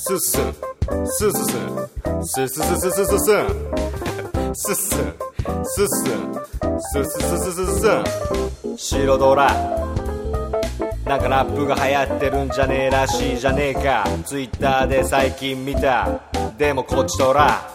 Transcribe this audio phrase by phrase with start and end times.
[0.00, 0.38] すっす。
[0.38, 0.54] ん
[1.08, 2.42] すっすんす。
[2.44, 3.32] っすすすすすす。
[3.32, 4.94] んすっす。
[4.94, 5.14] ん
[5.64, 6.04] すす。
[6.78, 8.86] すすすすす。
[8.94, 9.52] 白ドラ。
[11.04, 14.04] なんかラップが流行ってるんじゃねえらしいじゃねえか。
[14.24, 16.20] ツイッターで最近見た。
[16.56, 17.68] でもこっちとら。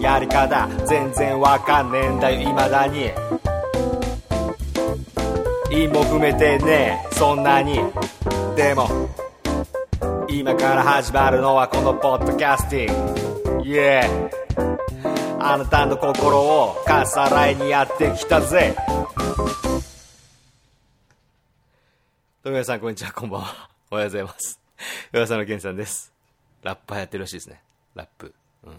[0.00, 0.68] やり方。
[0.86, 2.38] 全然わかんねえんだよ。
[2.48, 3.10] 未だに。
[5.72, 7.14] 韻も踏めてねえ。
[7.16, 7.80] そんなに。
[8.54, 8.85] でも
[10.76, 13.20] から始まるのはこのポッドキャスティング。
[13.62, 14.30] Yeah
[15.40, 18.76] あなたの心をかさらいにやってきたぜ。
[18.86, 18.92] ど
[22.44, 23.12] うも皆さんこんにちは。
[23.12, 23.70] こんばんは。
[23.90, 24.60] おはようございます。
[25.14, 26.12] 岩佐野健さんです。
[26.62, 27.62] ラッパーやってるらしいですね。
[27.94, 28.34] ラップ。
[28.64, 28.78] うん。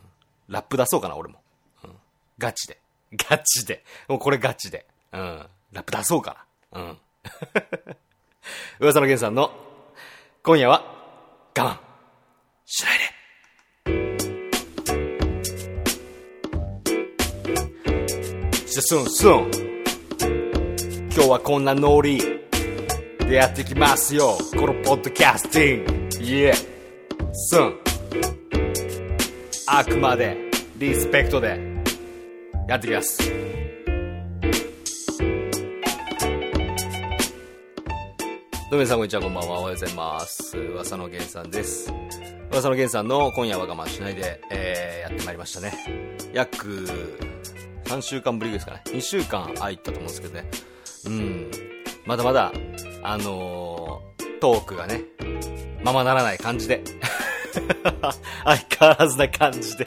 [0.49, 1.39] ラップ出そうかな俺も、
[1.83, 1.95] うん、
[2.37, 2.77] ガチで。
[3.13, 3.83] ガチで。
[4.07, 4.85] もうこれガチで。
[5.13, 5.47] うん。
[5.71, 6.79] ラップ出そうかな。
[6.79, 6.97] うん。
[8.81, 9.49] 噂の源さんの
[10.43, 10.83] 今夜は
[11.57, 11.86] 我慢。
[12.69, 13.05] しないで。
[18.65, 19.49] じゃすんすん
[21.15, 22.21] 今日はこんなノリ
[23.19, 24.37] でやっていきますよ。
[24.51, 25.93] このポッドキャスティング。
[26.19, 26.53] Yeah
[27.31, 27.73] すん
[29.67, 30.35] あくまで
[30.77, 31.57] リスペクトで
[32.67, 33.31] やっていきます。
[38.69, 39.21] どうも皆さんこんにちは。
[39.21, 39.59] こんばんは。
[39.59, 40.57] おはようございます。
[40.57, 41.93] 噂の源さんです。
[42.51, 45.73] 噂の源さんの今夜は我慢しないで、えー、やってまいりましたね。
[46.33, 46.87] 約
[47.85, 48.81] 3週間ぶりですかね。
[48.85, 50.49] 2週間空いたと思うんですけどね。
[51.05, 51.51] うん。
[52.05, 52.51] まだまだ
[53.03, 55.03] あのー、トークがね
[55.83, 56.83] ままならない感じで。
[58.43, 59.85] 相変わらずな感じで。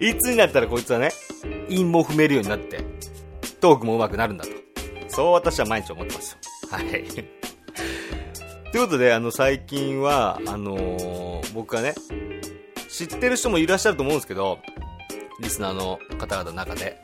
[0.00, 1.10] いつになったらこいつはね
[1.68, 2.84] 韻も踏めるようになって
[3.60, 4.50] トークも上手くなるんだと。
[5.08, 6.38] そう私は毎日思ってますよ。
[6.70, 7.43] はい。
[8.74, 11.94] ということで、あの、最近は、あのー、僕がね、
[12.88, 14.58] 知ってる人もいらっしゃると思うんですけど、
[15.40, 17.00] リスナーの方々の中で、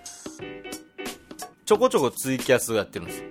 [1.64, 3.28] ちょこちょこツイキャスをやってるんですよ。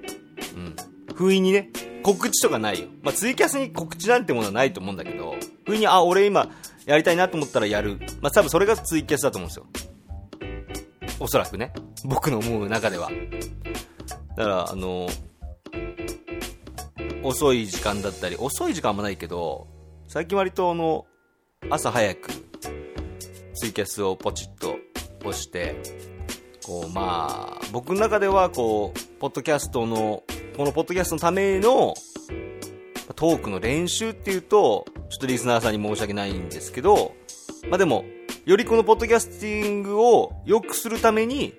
[0.56, 0.76] うん。
[1.16, 1.70] 不意にね、
[2.02, 2.88] 告知とかないよ。
[3.02, 5.36] まあ、ツイキャスに告知なんてものはないと思うんだけど、
[5.66, 6.48] 不意に、あ、俺今、
[6.86, 8.00] やりたいなと思ったらやる。
[8.22, 9.66] まあ、多分それがツイキャスだと思うんですよ。
[11.20, 11.74] おそらくね。
[12.06, 13.12] 僕の思う中では。
[14.38, 15.29] だから、あのー
[17.24, 19.68] 遅い時間だったり遅い時間もないけど
[20.08, 21.06] 最近割とあの
[21.70, 22.32] 朝早く
[23.54, 24.78] ツイキャスをポチッと
[25.26, 25.76] 押して
[26.66, 30.24] こうまあ僕の中ではこうポッドキャストの
[30.56, 31.94] このポッドキャストのための
[33.16, 37.16] トークの練習っていうとちょっとリスナーさんに申し訳ないんですけど
[37.70, 38.06] まあでも
[38.46, 41.54] よりこのポッドキャスティングを良くするために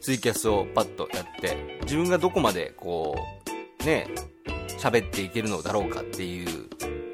[0.00, 3.16] ツイキャスをパッとやって自分がどこまでこ
[3.82, 4.06] うね
[4.78, 6.68] 喋っていけるのだろうかっていう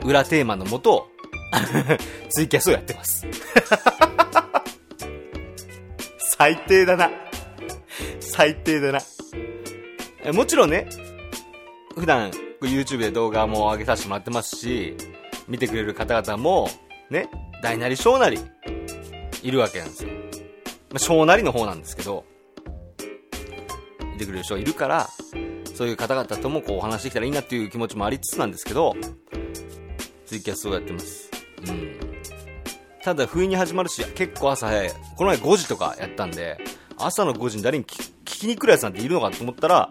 [0.04, 1.08] 裏テーマのもと
[2.30, 3.26] ツイキャスをやってます。
[6.38, 7.10] 最低だな。
[8.20, 9.00] 最低だな。
[10.32, 10.88] もちろんね
[11.94, 12.30] 普段
[12.60, 14.96] YouTube で動画も上げさせてもらってますし
[15.46, 16.68] 見てくれる方々も
[17.10, 17.28] ね
[17.62, 18.40] 大なり小なり
[19.42, 20.10] いるわけなんですよ、
[20.90, 22.24] まあ、小なりの方なんですけど
[24.12, 25.08] 見てくれる人いるから
[25.76, 28.96] そういう方々ともこうお話できたらいいなっていう気持ちもありつつなんですけど、
[30.24, 31.30] ツイキャスをやってます。
[31.68, 32.00] うん。
[33.04, 34.90] ただ、不意に始まるし、結構朝早い。
[35.16, 36.58] この前5時とかやったんで、
[36.96, 39.90] 朝の5時に誰に聞きに来るやつなんているのかと思ったら、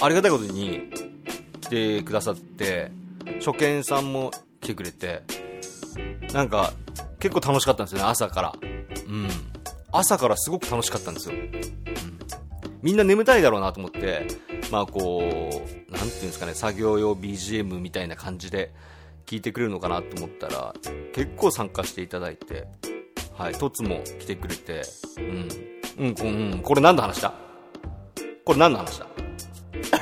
[0.00, 0.90] ありがたいことに
[1.60, 2.90] 来てくださって、
[3.38, 5.22] 初見さんも来てくれて、
[6.34, 6.72] なんか、
[7.20, 8.54] 結構楽しかったんですよね、朝から。
[9.06, 9.28] うん。
[9.92, 11.34] 朝からすごく楽しかったんですよ。
[12.86, 14.28] みんな眠たいだろうなと思って、
[14.70, 18.72] まあこう、なんていうんですかね、作業用 BGM みたいな感じで
[19.26, 20.72] 聞いてくれるのかなと思ったら、
[21.12, 22.68] 結構参加していただいて、
[23.36, 24.82] はい、トツも来てくれて、
[25.18, 25.48] うん、
[25.98, 27.34] うん、うん、これ何の話だ？
[28.44, 29.08] これ何の話だ？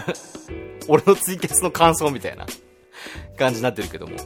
[0.87, 2.45] 俺のツイキャスの感想みたいな
[3.39, 4.13] 感じになってるけども。
[4.13, 4.17] い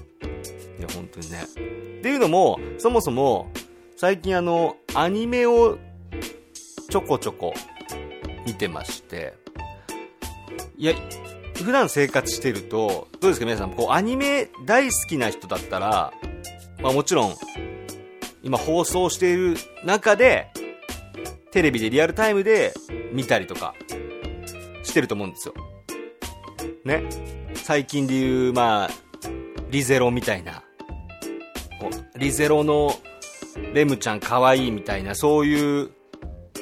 [0.83, 1.45] や、本当にね。
[1.45, 3.53] っていうのも、そもそも、
[3.97, 5.79] 最近あの、アニメを
[6.91, 7.55] ちょこちょこ
[8.49, 9.35] 見てまして、
[10.79, 10.95] いや、
[11.55, 16.15] 普段生活してると、どうですか皆さん、こう、アニメ大好きな人だったら、
[16.81, 17.35] まあもちろん、
[18.43, 20.49] 今放送している中で、
[21.51, 22.73] テレビでリアルタイムで
[23.13, 23.75] 見たりとか、
[24.83, 25.55] してると思うんですよ。
[26.87, 27.05] ね。
[27.55, 28.91] 最近で言う、まあ、
[29.71, 30.63] リゼロみたいな、
[32.17, 32.95] リゼロの
[33.75, 35.91] レムちゃん可愛いみたいな、そういう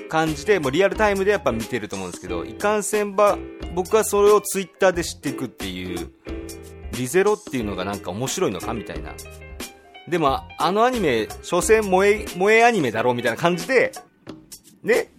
[0.06, 3.38] 感じで、もうリアルタイムでやっぱ見てると思うんですけど、いかんせんば、
[3.74, 6.10] 僕はそれをツイッターで知っていくっていう、
[6.92, 9.12] リゼロっていうのがなんか面白いのかみたいな
[10.08, 13.92] でも、あのアニメ、所詮萌え、萌えアニメだろうみたいな感じで、
[14.82, 15.10] ね、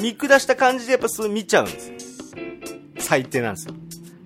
[0.00, 1.96] 見下した感じでやっぱそう見ちゃうんですよ。
[2.98, 3.74] 最低なんですよ。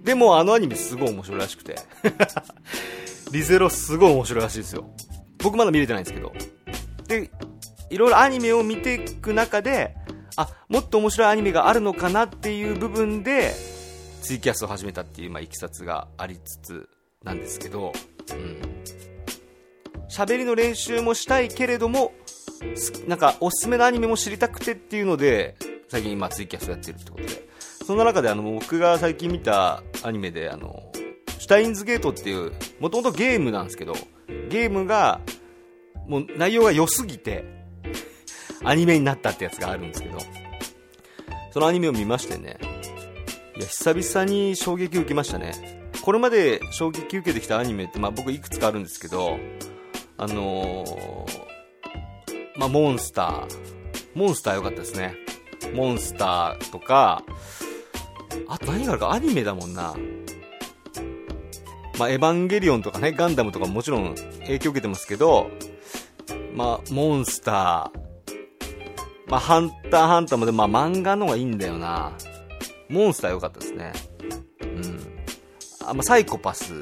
[0.03, 1.77] でもあのアニメすごい面白いらしくて。
[3.33, 4.91] リゼロすごい面白いらしいですよ。
[5.39, 6.33] 僕まだ見れてないんですけど。
[7.07, 7.31] で、
[7.91, 9.95] いろいろアニメを見ていく中で、
[10.37, 13.53] あ、もっと面白いアニメがあるのかなっていう部分で、
[14.23, 16.89] ツイキャスを始めたっていう、まあ、いきさつがありつつ
[17.23, 17.93] なんですけど、
[18.33, 18.61] うん。
[20.09, 22.13] 喋りの練習もしたいけれども、
[23.07, 25.57] なんか、おすすめのアニメも知りたくてっていうので、
[25.89, 27.49] 最近今ツイキャスをやってるってことで。
[27.87, 30.91] そんな中であの、僕が最近見たアニメで、あの、
[31.39, 33.95] シュタインズゲートっていう、もともとゲームなんですけど、
[34.49, 35.21] ゲームが、
[36.09, 37.45] もう内容が良すぎて、
[38.67, 40.19] アニメになったってやつがあるんですけど、
[41.53, 42.59] そのアニメを見ましてね、
[43.57, 45.89] いや、久々に衝撃を受けましたね。
[46.03, 49.39] これまで衝撃受けてきたアニメって、まあ僕いくつかあるんですけど、
[50.19, 53.57] あのー、まあモンスター、
[54.15, 55.15] モンスター良かったですね。
[55.73, 57.23] モンスターとか、
[58.49, 59.95] あと何があるかアニメだもんな。
[61.99, 65.51] まあ、エヴァンゲリオンとかね、ガンダムとかもちろん影響受けてますけど、
[66.53, 68.06] まあ、モンスター、
[69.29, 72.13] まあ、ハンターハンターもで、まあ、漫画の方がいいんだよな。
[72.89, 73.93] モンスター良かったですね。
[74.63, 75.01] うん。
[75.85, 76.73] あ、まあ、サイコパス。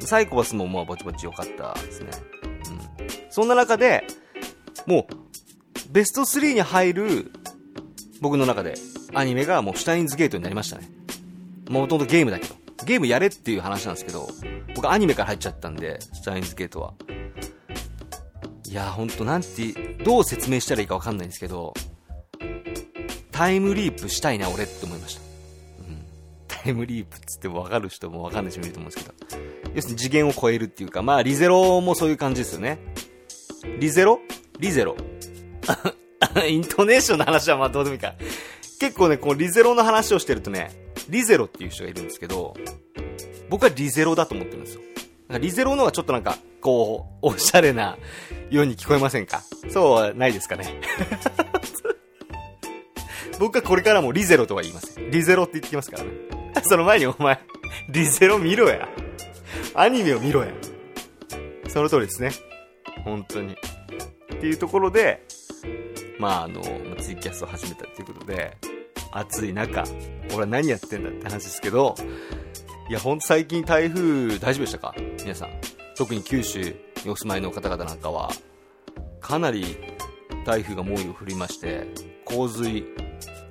[0.00, 2.10] サイコパスもまあ、ぼちぼち良かったですね。
[3.00, 3.30] うん。
[3.30, 4.04] そんな中で、
[4.86, 7.32] もう、ベスト3に入る、
[8.20, 8.74] 僕の中で、
[9.12, 10.88] アニメがもうシュタインズゲートになりましたね。
[11.68, 12.54] もともとゲームだけど。
[12.84, 14.28] ゲームやれっていう話なんですけど、
[14.74, 16.94] 僕アニメから入っちゃったんで、シュタインズゲートは。
[18.74, 19.72] いや、ほんとなんて、
[20.02, 21.74] どう説明したらいいかわかんないんですけど、
[23.30, 25.20] タイムリープしたいな、俺って思いました。
[25.20, 26.04] うん。
[26.48, 29.72] タイムリープっつってもわかる人もわかんない人もいると思うんですけど。
[29.76, 32.80] 要するに次元を超えるっていうか、まあ、リゼロもそういう感じですよね。
[33.78, 34.18] リゼロ？
[34.58, 34.96] リゼロ。
[36.44, 38.14] イントネーションの話はまあどうでもいいか。
[38.80, 40.72] 結構ね、こうリゼロの話をしてるとね、
[41.08, 42.56] リゼロっていう人がいるんですけど、
[43.50, 44.80] 僕はリゼロだと思ってるんですよ。
[45.38, 47.98] リゼロの方がちょっとなんか、こう、おしゃれな
[48.50, 49.42] ように聞こえませんか？
[49.68, 50.80] そうはないですかね。
[53.38, 54.98] 僕はこれからもリゼロとは言います。
[55.10, 56.10] リゼロって言ってきますからね。
[56.64, 57.38] その前にお前、
[57.90, 58.88] リゼロ見ろや。
[59.74, 60.48] アニメを見ろや。
[61.68, 62.30] その通りですね。
[63.04, 63.52] 本当に。
[63.52, 63.56] っ
[64.40, 65.22] ていうところで、
[66.18, 66.62] まああの、
[66.98, 68.56] ツイキャストを始めたっていうことで、
[69.12, 69.84] 暑い中、
[70.30, 71.94] 俺は何やってんだって話ですけど、
[72.88, 74.94] いや、ほんと最近台風大丈夫でしたか？
[75.22, 75.50] 皆さん。
[75.96, 76.60] 特に九州
[77.04, 78.30] にお住まいの方々なんかは、
[79.20, 79.76] かなり
[80.44, 81.86] 台風が猛威を振りまして、
[82.24, 82.84] 洪水、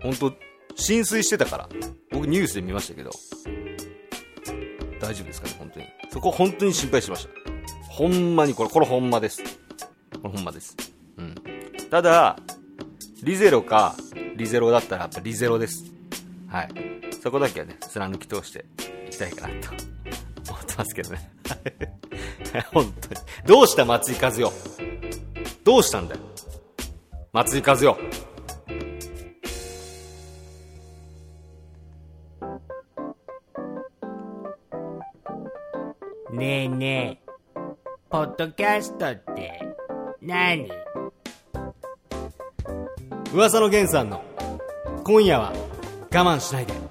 [0.01, 0.33] 本当
[0.75, 1.69] 浸水してたから、
[2.11, 3.11] 僕ニュースで見ましたけど、
[4.99, 5.85] 大丈夫ですかね、本当に。
[6.11, 7.29] そこ本当に心配しました。
[7.89, 9.43] ほんまにこれ、これほんまです。
[9.43, 9.49] こ
[10.25, 10.75] れほんまです。
[11.17, 11.35] うん。
[11.89, 12.37] ただ、
[13.23, 13.95] リゼロか、
[14.35, 15.85] リゼロだったらやっぱリゼロです。
[16.47, 16.69] はい。
[17.21, 18.65] そこだけはね、貫き通して
[19.07, 19.69] いきたいかなと
[20.49, 21.31] 思ってますけどね。
[22.73, 23.15] 本当に。
[23.45, 24.51] どうした松井和代？
[25.63, 26.21] どうしたんだよ？
[27.31, 27.95] 松井和代。
[36.31, 37.31] ねえねえ、
[38.09, 39.61] ポッドキャストって
[40.21, 40.67] 何？
[43.33, 44.23] 噂の源さんの
[45.03, 45.53] 今夜は
[46.11, 46.82] 我慢しないで。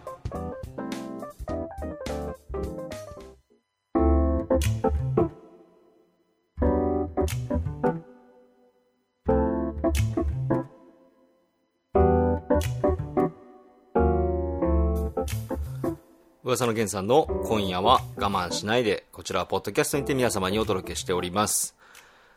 [16.44, 21.76] 噂の源さんの今夜は我慢しないで、こちらはポッドキャストにて皆様にお届けしております。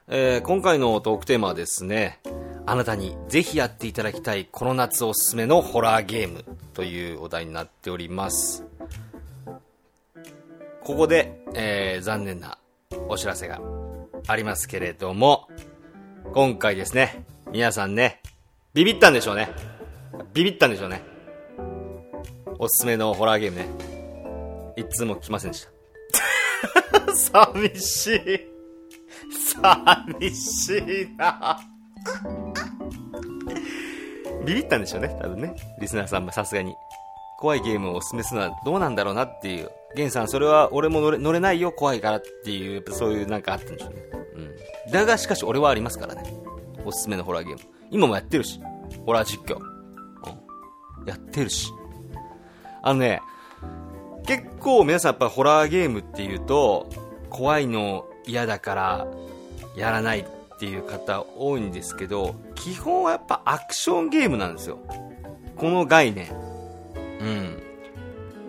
[0.08, 2.20] えー、今回のトークテーマはですね、
[2.68, 8.64] あなたにぜひやっていただきたいこの夏おすすめのホラーゲームというお題になっております。
[10.84, 12.60] ここで、えー、残念な
[13.10, 13.60] お知らせが
[14.28, 15.48] ありますけれども、
[16.32, 18.22] 今回ですね、皆さんね、
[18.74, 19.75] ビビったんでしょうね。
[20.34, 21.04] ビビったんでしょうね。
[22.58, 23.68] おすすめのホラーゲームね。
[24.78, 27.16] 一通も来ませんでした。
[27.16, 28.56] 寂しい。
[29.32, 31.60] 寂しいな。
[34.46, 35.56] ビビったんでしょうね、多分ね。
[35.80, 36.76] リスナーさんもさすがに。
[37.38, 39.70] 怖いゲームをおすすめするのはどうなんだろうなっていう。
[39.96, 43.96] ゲンさん、それは俺も乗れ乗れないよ、怖いからっていう、そういうなんかあったんでしょうね。
[44.86, 44.92] うん。
[44.92, 46.24] だがしかし俺はありますからね。
[46.86, 47.64] おすすめのホラーゲーム。
[47.92, 48.60] 今もやってるし。
[49.06, 49.75] ホラー実況。
[51.06, 51.72] やってるし。
[52.82, 53.22] あのね、
[54.26, 56.90] 結構皆さんやっぱホラーゲームっていうと、
[57.30, 59.08] 怖いの嫌だから、
[59.76, 60.26] やらないっ
[60.60, 64.80] ていう方多いんですけど、基本はやっぱアクションゲームなんですよ。
[65.56, 66.32] この概念。
[67.22, 67.64] うん。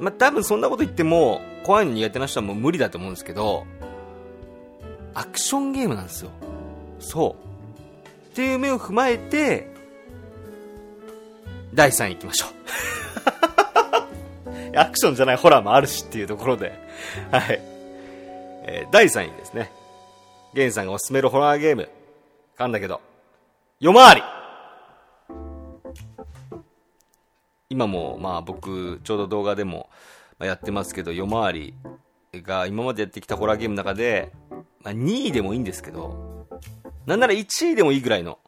[0.00, 3.66] まあ、多分そんなこと言っても、怖いの苦手な人はもう無理だと思うんですけど、
[5.14, 6.30] アクションゲームなんですよ。
[6.98, 8.26] そう。
[8.28, 9.74] っていう目を踏まえて、
[11.76, 12.50] 第3位行きましょう。
[14.78, 16.72] アクションじゃないホラーもあるしっていうところで、
[17.30, 17.60] はい。
[18.64, 19.70] えー、第3位ですね。
[20.54, 21.90] ゲンさんがおすすめるホラーゲーム。
[22.56, 23.02] かんだけど、
[23.78, 24.22] 夜回り
[27.68, 29.90] 今も、まあ僕、ちょうど動画でも
[30.40, 31.74] やってますけど、夜回り
[32.36, 34.32] が今までやってきたホラーゲームの中で、
[34.82, 36.46] まあ、2位でもいいんですけど、
[37.04, 38.38] なんなら1位でもいいぐらいの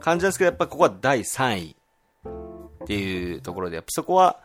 [0.00, 1.76] 感じなんですけど、やっぱここは第3位
[2.82, 4.40] っていうところで、やっぱそこは、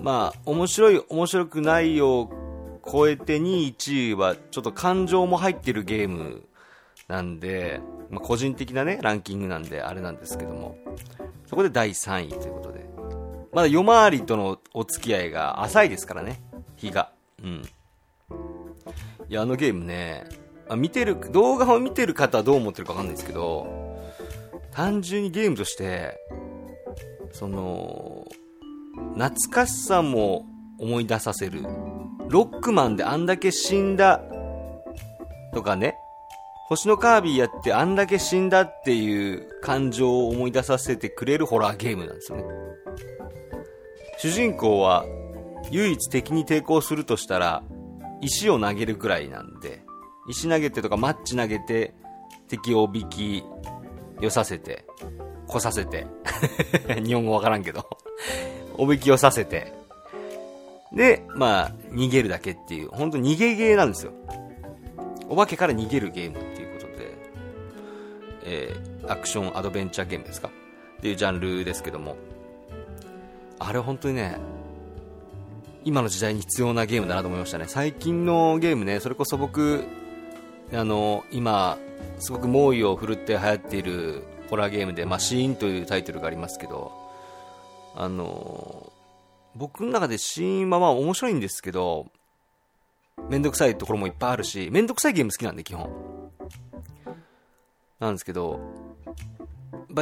[0.00, 2.30] まあ、面白い、面白くないを
[2.86, 6.42] 超えて2位、1位は、ちょっと感情も入ってるゲーム
[7.08, 7.80] なんで、
[8.10, 10.76] まあ、個人的なね、ランキングなんで、あれなんですけども、
[11.46, 12.84] そこで第3位ということで、
[13.52, 16.42] まだ夜回りとのお付き合いが浅いですからね、
[16.76, 17.10] 日が。
[17.42, 17.62] うん。
[19.28, 20.24] いや、あのゲームね、
[20.68, 23.84] あ見てる、動画を見てる方はどう思ってるかわかんないですけど、
[24.72, 26.18] 単純にゲームとして、
[27.34, 28.26] その、
[29.14, 30.46] 懐かしさも
[30.78, 31.62] 思い出させる。
[32.28, 34.22] ロックマンであんだけ死んだ
[35.52, 35.96] とかね、
[36.68, 42.44] 星のカービィやってあんだけ死んだっていう感情を思い出させてくれるホラーゲームなんですよね。
[44.18, 45.04] 主人公は
[45.70, 47.62] 唯一敵に抵抗するとしたら
[48.20, 49.82] 石を投げるくらいなんで、
[50.28, 51.94] 石投げてとかマッチ投げて
[52.48, 53.42] 敵をおびき
[54.20, 54.86] 寄させて、
[55.46, 56.06] 来させて、
[57.04, 57.86] 日本語わからんけど。
[58.76, 59.72] おびき寄させて、
[60.92, 64.12] で、まあ、逃げるだけっていう、本当逃げゲーなんですよ。
[65.28, 67.16] お化けから逃げるゲームっていうことで、
[68.44, 70.48] えー、アクションアドベンチャーゲームですか？
[70.98, 72.16] っていうジャンルですけども、
[73.58, 74.38] あれ本当にね、
[75.84, 77.66] 今の時代に必要なゲームだなと思いましたね。
[77.68, 79.84] 最近のゲームね、それこそ僕、
[80.72, 81.78] あの、今、
[82.18, 86.92] すごく猛威を振るって流行っているホラーゲームで、マシーンというタイトルがありますけど、
[87.94, 88.92] あの、
[89.54, 92.10] 僕の中でシーンはまあ面白いんですけど、
[93.28, 95.90] めんどくさいところもいっぱいあるし、めんどくさいゲーム好きなんで、基本。
[98.00, 98.60] なんですけど、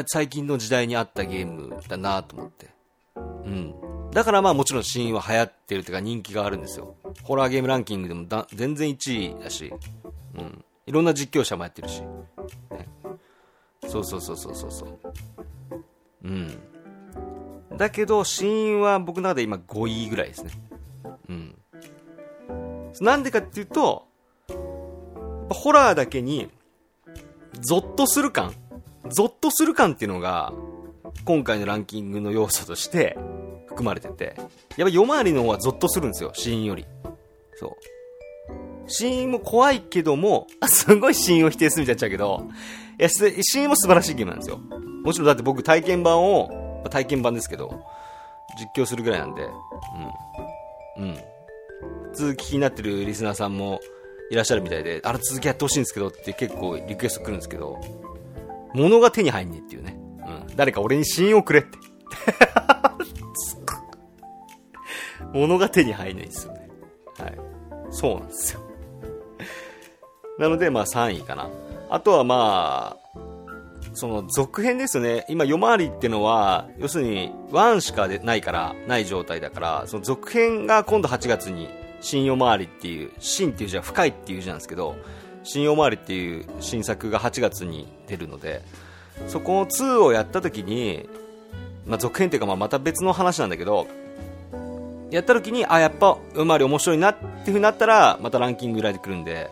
[0.06, 2.70] 最近の時代に合ったゲームだなと思って。
[3.16, 3.75] うん。
[4.11, 6.96] だからまあもちろんシーンは流行ってるというか人気があるんですよ。
[7.22, 9.72] ホラーゲームランキングでもだ全然1位だし、
[10.37, 10.64] うん。
[10.87, 12.00] いろんな実況者もやってるし。
[12.00, 12.88] ね、
[13.92, 14.99] そうそうそうそうそうそう。
[16.25, 16.58] うん。
[17.76, 20.50] だけど、シーンは僕の中で今5位ぐらいですね。
[21.28, 21.54] うん。
[23.00, 24.06] なんでかっていうと、
[25.50, 26.49] ホラーだけに、
[27.61, 28.54] ゾッとする感
[29.11, 30.54] ゾッとする感っていうのが、
[31.26, 33.18] 今回のランキングの要素として、
[33.66, 34.37] 含まれてて、
[34.76, 36.87] やっぱ夜回りの方はゾッとするんですよ、シーンより。
[37.56, 37.72] そう。
[38.87, 42.49] シーンも怖いけども、 すごいシーンを否定するみたいになっちゃうけど、
[43.02, 44.59] や、シーンも素晴らしいゲームなんですよ。
[45.04, 47.85] もちろんだって僕体験版をま、体験版ですけど、
[48.59, 49.49] 実況するぐらいなんで、
[50.99, 51.04] うん。
[51.04, 51.16] うん。
[52.12, 53.80] 続き気になってるリスナーさんも
[54.30, 57.80] いらっしゃるみたいで、あれ続きやってほしいんですけどって結構リクエスト来るんですけど、
[58.75, 59.97] 物が手に入んねえっていうね。
[60.49, 60.56] うん。
[60.56, 61.78] 誰か俺にシーンをくれって。
[65.32, 66.68] 物が手に入んないんですよね。
[67.18, 67.38] はい。
[67.90, 68.61] そうなんですよ。
[70.38, 71.49] なので、まあ3位かな。
[71.92, 73.18] あとはまあ、
[73.92, 75.26] その続編ですね。
[75.28, 81.68] 今、夜回りってのは、要するに、1しかでないから、ない状態だから、その続編が今度8月に、
[82.00, 84.96] 新夜回りっていう、新っていう字は深いっていう字なんですけど、
[85.44, 88.62] 新夜回りっていう新作が8月に出るので、
[89.28, 91.06] そこを2をやった時に、
[91.87, 93.87] まあ、続編っていうかまあまた別の話なんだけど、
[95.11, 99.50] やった時に、あ、やっぱ、夜回り面白いなっていう風になったら、またランキングぐらいでくるんで、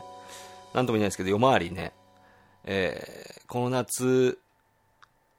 [0.73, 1.92] なんとも言えないですけど、夜回りね、
[2.64, 4.38] えー、この夏、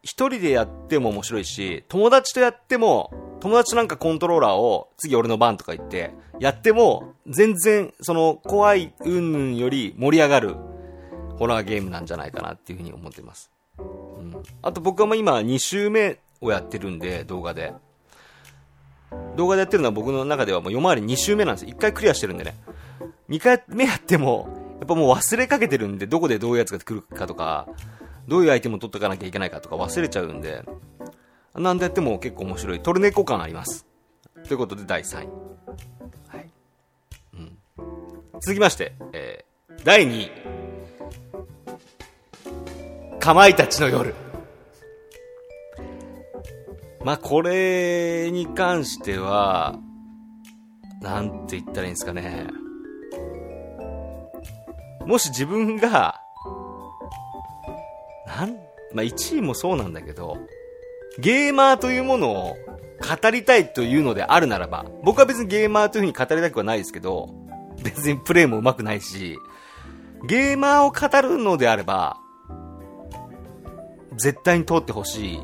[0.03, 10.55] 一人でやっても面白いし、友達とやっても、友達なんかコントローラーを、次俺の番とか言って、やっても、全然、その、怖い云々より盛り上がる、
[11.37, 13.51] ホラーゲームなんじゃないかなっていうふうに思ってます。
[13.79, 14.43] うん。
[14.61, 17.73] あと僕はもう今2週目をやってるんで、動画で。
[19.35, 21.75] 動画でやってるのは僕の中ではもう夜回り2周目なんですよ。
[21.75, 22.55] 1回クリアしてるんでね。
[23.29, 27.67] 2回目やっても、やっぱもう忘れかけてるんで、どこでどういうやつが来るかとか、
[28.27, 30.63] どういうアイテムを取っとかなきゃいけないかとか忘れちゃうんで、
[31.53, 32.81] なんでやっても結構面白い。
[32.81, 33.85] トルネコ感あります。
[34.47, 35.27] ということで第3位。
[36.29, 36.49] はい。
[37.35, 37.57] うん。
[38.41, 40.31] 続きまして、えー、第2位。
[43.19, 44.15] かまいたちの夜。
[47.05, 49.77] まあ、これに関しては、
[51.01, 52.47] なんて言ったらいいんですかね。
[55.05, 56.21] もし自分が、
[58.27, 58.55] なん、
[58.93, 60.37] まあ、1位もそうなんだけど、
[61.19, 62.57] ゲーマーというものを
[63.01, 67.29] 語りたいというのであるならば、僕は別にゲーマーというふうに語りたくはないですけど、
[67.83, 69.37] 別にプレイも上手くないし、
[70.27, 72.17] ゲーマーを語るのであれば、
[74.17, 75.39] 絶対に通ってほしい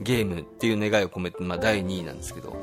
[0.00, 2.56] ゲームっていう願いを込めて、まあ第2位なんですけど、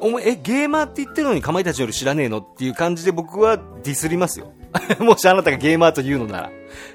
[0.00, 4.52] お前、え、ゲーマーって言ってるのにかまいたちより知らねえのっていう感じで僕はディスりますよ。
[5.00, 6.50] もしあなたがゲーマーというのなら。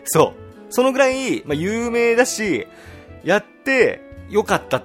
[0.05, 0.33] そ
[0.69, 0.73] う。
[0.73, 2.67] そのぐらい、まあ、有名だし、
[3.23, 4.81] やってよかった、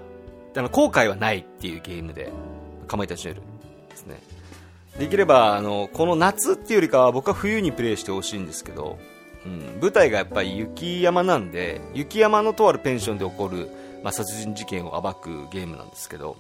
[0.57, 2.33] あの、後悔はないっていうゲームで、
[2.87, 3.43] かまいたちの夜
[3.89, 4.21] ですね。
[4.99, 8.99] できれば、あの、この夏っていうよりかは僕は冬にプレイしてほしいんですけど、
[9.47, 13.71] うん、舞台がやっぱり雪山なんで、雪山のとあるペンションで起こる、
[14.03, 16.37] まあ、殺人事件を暴くゲームなんですけど、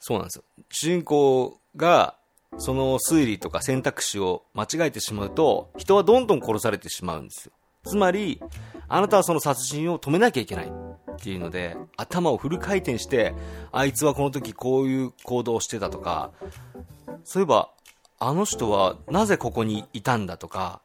[0.00, 0.44] そうなんですよ。
[0.70, 2.17] 主人公が、
[2.56, 7.52] その推理とか選択肢を間違えてしまうと、人はどんどん殺されてしまうんですよ。
[7.84, 8.40] つまり、
[8.88, 13.34] あなたはその殺人を止めなきゃいけないっていうので、頭をフル回転して、
[13.72, 16.30] あいつはこの時こういう行動をしてたとか、
[17.24, 17.70] そういえば、
[18.20, 20.80] あの人はなぜここにいたんだとか、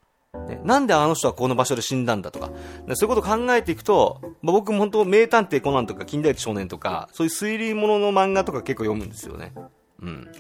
[0.47, 2.51] ね、なんであの人はこの場所で死んだんだとか、
[2.95, 9.53] そういうことを考えていくと、まあ、僕も本当名探偵コナンとか近代一少年とか、そういう推理物の漫画とか結構読むんですよね。
[10.01, 10.31] うん。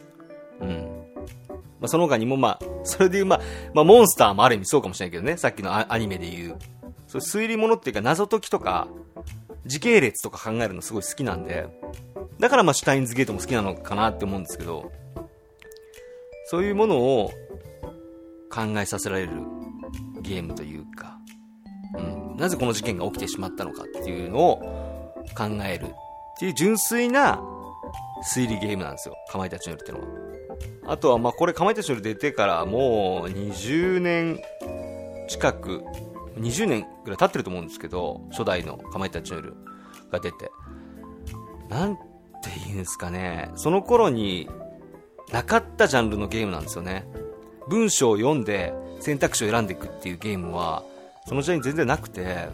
[0.61, 0.92] うん。
[1.83, 3.41] まあ、その他にもまあ、 それでいう、まあ、
[3.73, 6.55] まあ、モンスターもある意味そうかもしれないけどね、さっきのアニメで言う。
[7.07, 8.87] そう推理物っていうか謎解きとか、
[9.65, 11.67] 時系列とか考えるのすごい好きなんで、
[12.39, 14.93] だからまあシュタインズゲートも好きなのかなって思うんですけど、
[16.45, 17.31] そういうものを
[18.49, 19.31] 考えさせられる
[20.21, 21.17] ゲームというか、
[21.97, 24.59] うん、なぜこの事件が起きてしまったのかっていうのを
[25.35, 25.89] 考えるっ
[26.39, 27.41] ていう純粋な
[28.33, 29.15] 推理ゲームなんですよ。
[29.29, 30.22] かまいたちの夜ってのは。
[30.85, 34.39] あとは、まあこれかまいたちの夜出てからもう20年
[35.27, 35.83] 近く、
[36.37, 39.53] 20年ぐらい経ってると思うんですけど、初代のかまいたちの夜
[40.11, 40.51] が出て。
[41.69, 42.01] なんて
[42.65, 43.51] 言うんですかね。
[43.55, 44.49] その頃に
[45.31, 47.07] なかったジャンルのゲームなんですよね。
[47.67, 50.83] 文章を読んで選択肢を選んでいくっていうゲームは、
[51.27, 52.49] その時代に全然なくて、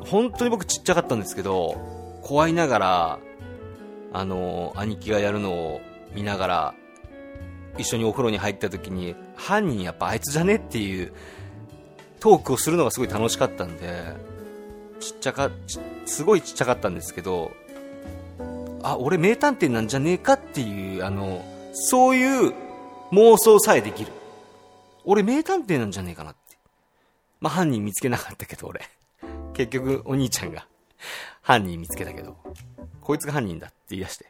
[0.00, 1.76] 本当に僕ちっちゃかったんですけど、
[2.22, 3.18] 怖いながら、
[4.12, 5.80] あの、兄貴がやるのを
[6.14, 6.74] 見ながら、
[7.76, 11.12] 一緒にお風呂に入った時に、犯人やっぱあいつじゃねっていう
[12.20, 14.14] トークをするのがすごい楽しかったんで、
[15.00, 15.50] ちっちゃか、
[16.06, 17.52] すごいちっちゃかったんですけど、
[18.82, 22.54] あ、俺名探偵なんじゃねえかっていう、あの、そういう
[23.12, 24.12] 妄想さえできる。
[25.04, 26.56] 俺名探偵なんじゃねえかなって。
[27.40, 28.80] まあ、犯人見つけなかったけど、俺。
[29.54, 30.66] 結局、お兄ちゃんが
[31.42, 32.36] 犯人見つけたけど、
[33.00, 34.26] こいつが犯人だって言い出して。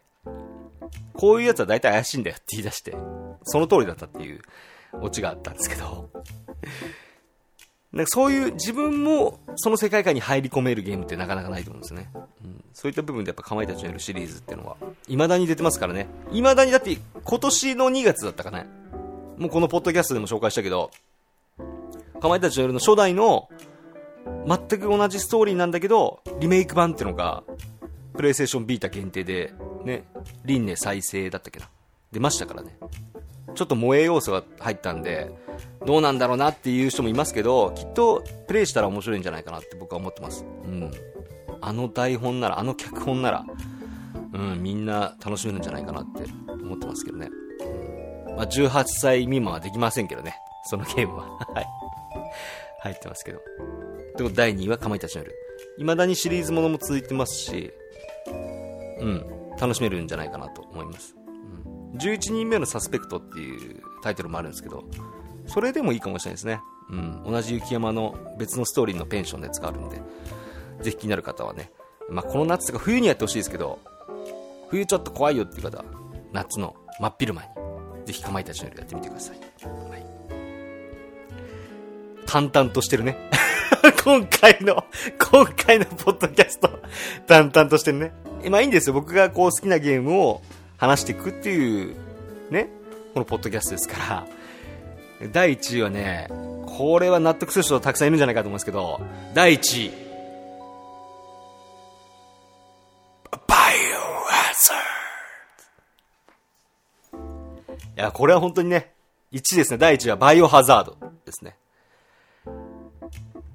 [1.15, 2.97] こういう奴は大体怪しいんだよって言い出して、
[3.43, 4.41] その通りだったっていう
[5.01, 6.11] オチがあったんですけど、
[7.93, 12.11] なんかそういう自分もその世界観に入り込めるゲームってなかなかないと思うんですね。
[12.45, 16.07] うん、そういった部分でやっぱかまいたちのやるシリーズっていうのは、未だに出てますからね。
[16.31, 18.67] 未だにだって今年の2月だったかね。
[19.39, 20.91] もうこのポッドキャストでも紹介したけど、
[22.21, 23.49] かまいたちの夜の初代の
[24.47, 27.43] 全く同じストーリーなんだけど、リメイク版っていうのが、
[28.19, 29.55] プレイステーションビータ限定で、
[29.85, 30.03] ね、
[30.45, 31.69] 輪廻再生だったっけな。
[32.11, 32.77] 出ましたからね。
[33.55, 35.31] ちょっと萌え要素が入ったんで、
[35.87, 40.45] どうなんだろうなっていう人もいますけど、きっとプレイしたら面白いんじゃないかなって僕は思ってます。
[40.65, 40.91] うん。
[41.61, 43.45] あの台本なら、あの脚本なら、
[44.33, 46.25] うん、みんな楽しめるんじゃないかなって
[46.61, 47.31] 思ってますけどね。
[48.37, 50.35] まあ、18歳未満はできませんけどね。
[50.65, 51.39] そのゲームは。
[51.55, 51.67] はい。
[52.81, 53.41] 入ってますけど。
[54.17, 55.33] でも第2位はかまいたちの夜。
[55.79, 57.73] 未だにシリーズものも続いてますし、
[59.01, 59.27] うん、
[59.61, 61.17] 楽しめるんじゃないかなと思います。
[61.93, 64.85] うん、11人目のサスペクトっていうタイトルもあるんですけど、
[65.47, 66.61] それでもいいかもしれないですね。
[66.91, 70.01] うん、同じ雪山の別のストーリーのペンションで使わるんで、
[70.81, 71.71] ぜひ気になる方はね、
[72.09, 73.79] まあ、この夏とか冬にやってほしいですけど、
[74.71, 75.85] 冬ちょっと怖いよっていう方は、
[76.33, 77.49] 夏の真っ昼間に、
[78.07, 79.39] ぜひかまいたちの夜やってみてください。
[79.39, 80.07] はい。
[82.27, 83.17] 淡々としてるね。
[84.05, 84.85] 今回の、
[85.31, 86.71] 今回のポッドキャスト、
[87.27, 88.13] 淡々としてるね。
[88.51, 88.95] まあいいんですよ。
[88.95, 90.43] 僕がこう好きなゲームを
[90.77, 91.97] 話していくっていう、
[92.51, 92.69] ね、
[93.15, 94.27] このポッドキャストですから。
[95.33, 96.29] 第1位はね、
[96.67, 99.01] これは納得する人たくさんいるんじゃないかと思うんですけど、
[99.35, 99.91] 第1位。
[103.31, 107.25] バイオハザード。
[107.25, 107.27] い
[107.97, 108.93] や、これは本当にね、
[109.33, 109.79] 1位ですね。
[109.79, 110.97] 第1位はバイオハザード
[111.27, 111.57] ですね。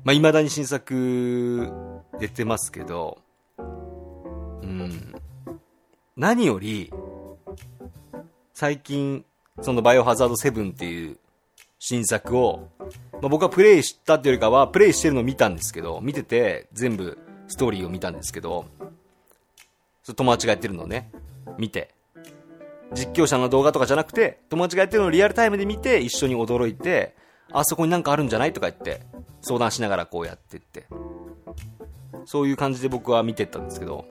[0.04, 1.72] まあ、未だに新作
[2.20, 3.23] 出てますけど、
[6.16, 6.92] 何より、
[8.54, 9.26] 最近、
[9.62, 11.18] そのバイオハザード7っていう
[11.80, 12.70] 新作を、
[13.14, 17.18] まあ、僕はプレイしたっていうよりかは、プレイしてるのを見たんですけど、見てて、全部
[17.48, 18.66] ストーリーを見たんですけど、
[20.16, 21.12] 友達がやってるのをね、
[21.58, 21.94] 見て、
[22.94, 27.16] 実況者の動画とかじゃなくて、友達がやってるのをリアルタイムで見て、一緒に驚いて、
[27.52, 29.02] あそこになんかあるんじゃないとか言って、
[29.42, 30.86] 相談しながらこうやってって。
[32.26, 34.06] そういう感じで僕は見てったんですけど、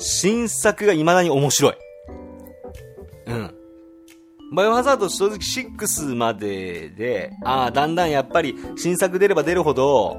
[0.00, 1.74] 新作が未だに面白い。
[3.26, 3.54] うん。
[4.52, 10.16] バイオハザード正直6までで、ああ、だんだんやっぱり新作出れば出るほど、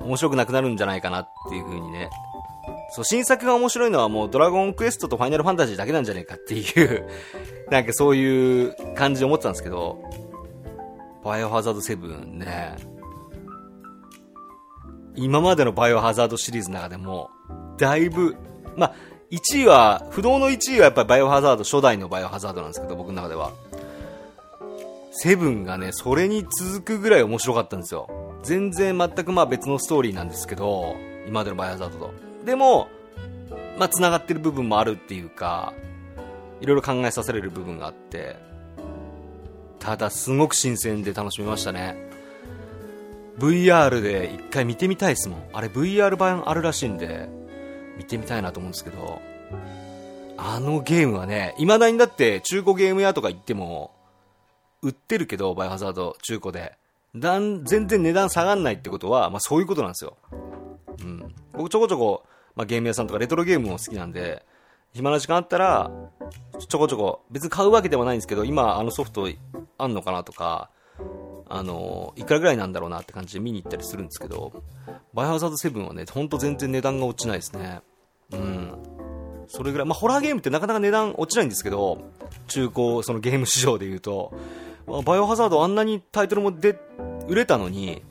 [0.00, 2.08] 面白くなくなるんじゃないかなっていう風にね。
[2.92, 7.06] そう、新作が面白いのはもうドラゴンクエストとファイナルファンタジーだけなんじゃねえかっていう
[7.70, 10.02] なんかそういう感じで思ってたんですけど、
[11.22, 12.76] バイオハザード7ね、
[15.14, 17.30] 今までのバイオハザードシリーズの中でも、
[17.76, 18.36] だいぶ、
[18.80, 18.94] まあ、
[19.30, 23.52] 1位は、不動の1位はやっぱりバイオハザード、初代のバイオハザードなんですけど、僕の中では。
[25.12, 28.08] セブンがね、それに続くぐらい面白かったんですよ。
[28.42, 32.14] 全然全くまあ別のストーリーなんですけど、今までのバイオハザードと。
[32.46, 32.88] でも、
[33.78, 35.74] まあ繋がってる部分もあるっていうか、
[36.62, 38.36] いろいろ考えさせられる部分があって、
[39.78, 41.96] ただすごく新鮮で楽しめましたね。
[43.38, 45.42] VR で一回見てみたいですもん。
[45.52, 47.28] あれ VR 版あるらしいんで、
[48.00, 49.20] 見てみたいなと思うんですけど、
[50.38, 53.92] あのゲームはね、未だにだって中古ゲーム屋とか行っても、
[54.80, 56.78] 売ってるけど、バイオハザード中古で。
[57.14, 60.16] だん、全然値段下がんないってことは、まあそういうことなんですよ。
[61.02, 61.34] うん。
[61.52, 62.24] 僕ちょこちょこ、
[62.56, 64.46] まあゲーム屋さんとかレトロゲームも好きなんで、
[64.94, 65.90] 暇な時間あったら、
[66.66, 69.28] ちょこちょこ、別に買うわけではないんですけど、今あのソフト
[69.76, 70.70] あんのかなとか、
[71.50, 74.62] あの、いくらぐらいなんだろうなって感じで見に行ったりするんですけど、
[75.12, 77.80] バイオハザード7はね、ほんと全然値段が落ちないですね。
[78.32, 78.72] うん。
[79.48, 81.98] それぐらい、まあ、ホラーゲームってなかなか値段落ちないんですけど、
[82.46, 84.32] 中古、そのゲーム市場で言うと、
[84.86, 86.78] まあ、バイオハザードあんなにタイトルもで、
[87.28, 88.02] 売れたのに、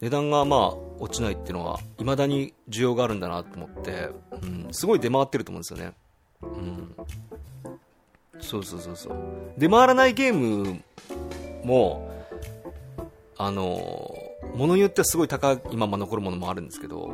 [0.00, 4.10] 値段がまあ、落ちないっていうのは、未だに需要があるんだなと思って、
[4.42, 5.94] うん、すごい出回ってると思うんですよね。
[6.42, 6.94] うん。
[8.40, 9.16] そうそうそうそう。
[9.56, 10.82] 出回らないゲーム
[11.64, 12.10] も、
[13.36, 14.14] あの、
[14.54, 17.10] ものによってはすごい高い今も残るものもあるんですけど、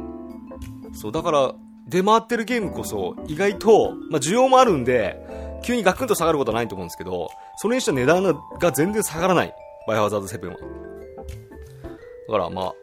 [0.92, 1.54] そう、だから、
[1.90, 5.20] 出回ってるゲームこそ、意外と、まあ、需要もあるんで、
[5.62, 8.22] 急にガクンと下がることはないと思うんですけど、それにしては値段
[8.58, 9.54] が全然下がらない。
[9.86, 10.52] バイオハザード7は。
[10.52, 10.58] だ
[12.32, 12.74] からまあ、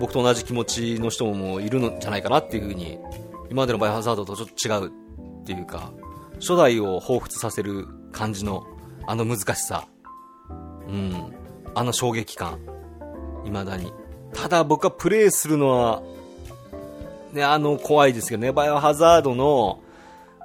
[0.00, 2.98] 僕と同じ気持ちの人もいるのじゃないかなっていう風に、
[3.50, 4.90] 今までのバイオハザードとちょっと違う
[5.42, 5.92] っていうか、
[6.40, 8.66] 初代を彷彿させる感じの、
[9.06, 9.86] あの難しさ。
[10.88, 11.34] うん。
[11.74, 12.58] あの衝撃感。
[13.44, 13.92] 未だに。
[14.32, 16.02] ただ僕はプレイするのは、
[17.32, 19.80] ね、あの怖いですけどね、バイオハザードの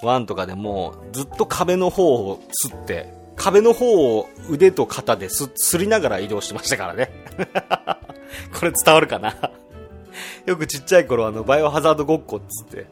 [0.02, 7.12] 1とかでもずっと壁の方をすって、壁の方を腕と肩ですすりながら移動してましたからね。
[8.58, 9.36] これ伝わるかな？
[10.46, 12.86] よくちっちゃい頃あのバイオハザードごっこっつって、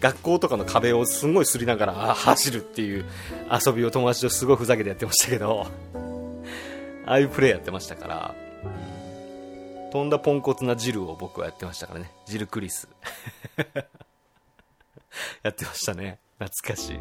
[0.00, 3.04] 学校とかの壁をすんごいすりながら走るっていう
[3.50, 5.66] 遊びを友達とすごいふざけてやってましたけど、
[7.06, 8.34] ああいうプレイやってましたから、
[9.92, 12.10] 飛んだポンコツなジルを僕はやってましたからね。
[12.24, 12.88] ジルクリス。
[15.42, 16.18] やってましたね。
[16.38, 17.00] 懐かしい。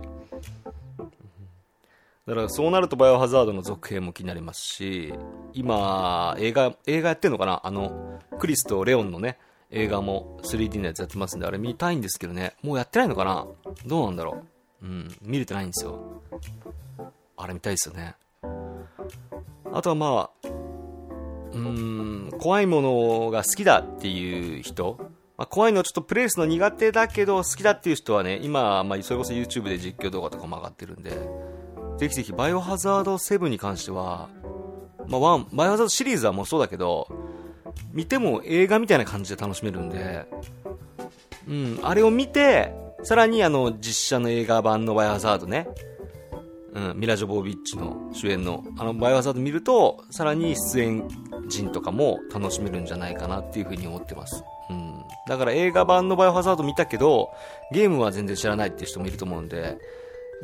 [2.27, 5.13] だからそうなるとバイオハザードの続編も気になりますし、
[5.53, 7.61] 今、映画、映画やってんのかな？
[7.63, 12.57] あの、クリスとレオンのね、映画も 3D のやつやってますんで、あれ見たいんですけどね。
[12.61, 13.47] もうやってないのかな？
[13.85, 14.43] どうなんだろ
[14.81, 14.85] う？
[14.85, 16.21] うん、見れてないんですよ。
[17.37, 18.15] あれ見たいですよね。
[19.73, 20.47] あとはまあ、
[21.53, 24.97] うん、怖いものが好きだっていう人、
[25.37, 31.11] まあ、怖いのちょっとプレイするの苦手だけど好きだっていう人はね、今、まあ、それこそ YouTube で実況動画とかも上がってるんで、
[31.97, 34.29] ぜひぜひバイオハザード7に関しては、
[35.07, 37.07] まあ、1、バイオハザードシリーズはもうそうだけど、
[37.91, 40.25] 見ても映画みたいな感じで楽しめるんで、
[41.47, 45.67] うん、あれを見て、さらにあの実写の映画版のバイオハザードね、
[46.73, 51.07] うん、ミラ・ジョボービッチの主演のあのバイオハザード見ると、さらに出演
[51.49, 54.43] 陣とかも楽しめるんじゃないかなっていうふうに思ってます。
[54.69, 55.03] うん。
[55.27, 57.29] だから映画版のバイオハザード見たけど、
[57.71, 59.77] ゲームは全然知らないっていう人もいると思うんで、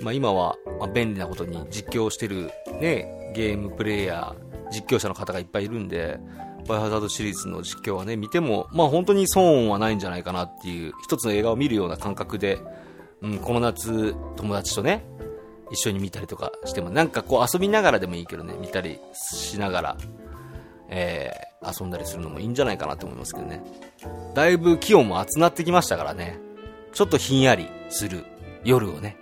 [0.01, 6.19] まあ今は、ま便利なことに実況してるね、ゲームプレイヤー、実況者の方がいっぱいいるんで、
[6.67, 12.59] バイオハザードシリーズの実況はね、見ても、まあ本当に損はないんじゃないかなっていう、一つの映画を見るような感覚で、
[13.21, 15.03] うん、この夏、友達とね、
[15.71, 19.97] 一緒に見たりとかしても、なんかこう遊びながらでもいいけどね、見たりしながら
[20.89, 23.63] えー、遊んだりするのもいいんじゃないかなと思いますけどね。
[24.33, 26.39] だいぶ気温も暑なってきましたからね。
[26.93, 28.25] ちょっとひんやりする
[28.63, 29.17] 夜をね、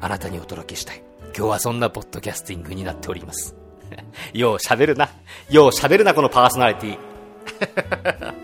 [0.00, 1.02] あなたにお届けしたい。
[1.36, 3.56] 今日はそんなポッドキャスティングになっております。
[4.32, 5.10] よう喋るな。
[5.50, 6.98] よう喋るな、このパーソナリティ。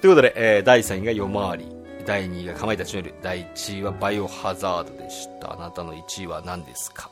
[0.00, 1.76] ということで、えー、第3位が夜回り。
[2.06, 3.14] 第2位がかまいたちの夜。
[3.20, 5.52] 第1位はバイオハザードでした。
[5.52, 7.10] あなたの1位は何ですか？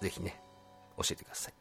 [0.00, 0.40] ぜひね、
[0.96, 1.55] 教えてください。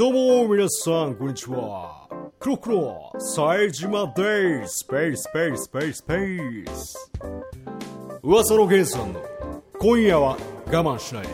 [0.00, 2.08] どうも、皆さん、こんにちは。
[2.38, 4.78] クロクロ、冴島です。
[4.78, 7.10] スペース、スペース、スペース、スペース。
[8.22, 9.22] 噂の源さんの、
[9.78, 11.28] 今夜は我慢しないで。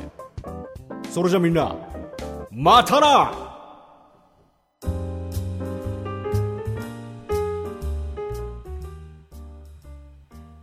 [1.13, 1.77] それじゃみんな、
[2.51, 3.33] またな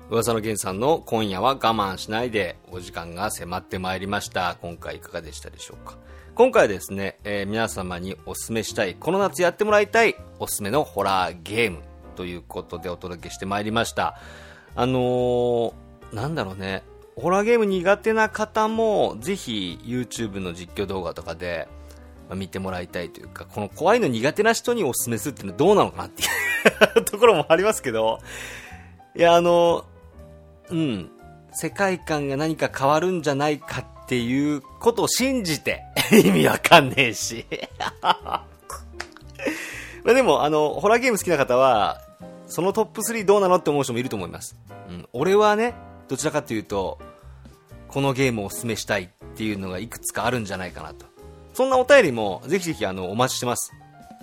[0.09, 4.57] 噂の源さんの今夜は我慢しないでお時間が迫ってまいりました。
[4.61, 5.95] 今回いかがでしたでしょうか？
[6.35, 11.77] 今回はですね、えー、皆様にお勧めしたい、この夏やってもらいたいおすすめのホラーゲーム
[12.15, 14.17] ということでお届けしてまいりました。
[14.75, 15.73] あのー、
[16.11, 16.81] なんだろうね、
[17.15, 21.67] ホラーゲーム苦手な方もぜひ YouTube の実況動画とかで
[22.33, 26.25] 見てもらいたいというか、この怖いの苦手な人にお勧めするっていうのはどうなのかなってい
[26.99, 28.17] う ところもありますけど、
[29.15, 29.85] いや、あの、
[30.71, 31.11] うん、
[31.51, 37.45] 世界観が何か変わるんじゃないかっていうことを信じて 意味わかんねえし
[40.03, 42.01] まあでも、あの、ホラーゲーム好きな方は、
[42.47, 44.55] そのトップ3どうなのって思う人もいると思います。
[44.89, 45.73] うん、俺はね、
[46.09, 46.99] どちらかというと、
[47.87, 51.05] このゲームをおすすめしたいっていうのがいくつかあるんじゃないかなと。
[51.53, 53.71] そんなお便りも、ぜひぜひあの、お待ちしてます。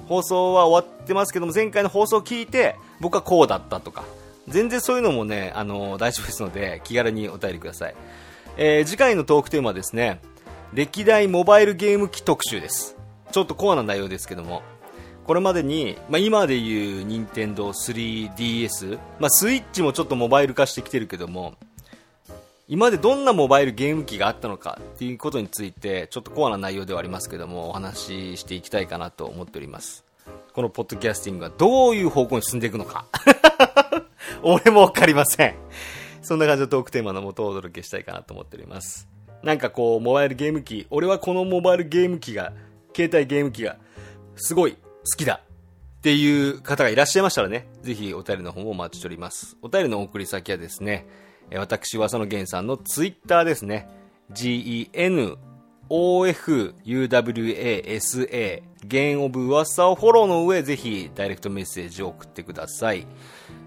[0.06, 4.04] 放送は終わってますけども、前回の放送を聞いて、僕はこうだったとか、
[4.48, 7.94] 全然そういうのもね、あの、大丈夫ですので、気軽にお便りください。
[8.56, 10.20] えー、次回のトークテーマはですね、
[10.74, 12.96] 歴代モバイルゲーム機特集です。
[13.32, 14.62] ちょっとコアな内容ですけども、
[15.24, 21.54] これまでに、まあ、今でいう任天堂 3DS、まあ、スイッチもちょっとモバイル化してきてるけども、
[22.68, 30.04] 今までどんなモバイルゲーム機があったのかっていうことについて、ちょっとコアな内容ではありますけども、お話ししていきたいかなと思っております。
[30.52, 33.06] このポッドキャスティングはどういう方向に進んでいくのか。
[34.42, 35.54] 俺もわかりません。
[36.22, 39.08] そんな感じのトークテーマのもとをお届けしたいかなと思っております。
[39.42, 42.52] なんかこう、モバイルゲーム機、俺はこのモバイルゲーム機が、
[42.94, 43.78] 携帯ゲーム機が、
[44.36, 44.78] すごい好
[45.16, 45.42] きだ
[45.98, 49.56] っていう方がいらっしゃいましたらね、ぜひお便りの方もお待ちしております。
[49.62, 51.06] お便りの送り先はですね、
[51.54, 53.88] 私、はそのげんさんのツイッターですね、
[54.30, 54.88] gen
[55.90, 63.06] OFUWASA ゲンオブ噂をフォローの上ぜひダイレクトメッセージを送ってください、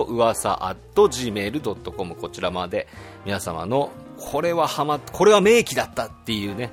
[0.08, 2.88] 噂 .gmail.com こちらまで
[3.26, 6.71] 皆様のこれはハマこれは名機だったっていうね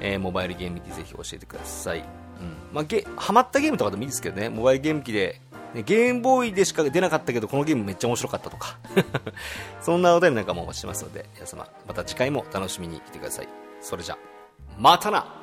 [0.00, 1.98] えー、モバイルゲーム機ぜひ教えてください。
[1.98, 2.04] うん。
[2.72, 5.40] まあ、ゲ、ハマったゲームとかでもいいですけどね、モバイルゲーム機で、
[5.74, 8.78] ゲームボーイでしか出なかったけど、このゲームめっちゃ面白かったとか。
[9.82, 13.48] そんなお便りなんかもお待ちしてますので、皆様、また次回も楽しみに来てください。
[13.80, 14.18] それじゃ、
[14.78, 15.37] またな